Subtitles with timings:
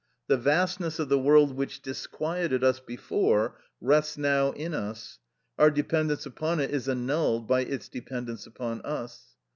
[0.25, 5.19] The vastness of the world which disquieted us before, rests now in us;
[5.59, 9.35] our dependence upon it is annulled by its dependence upon us.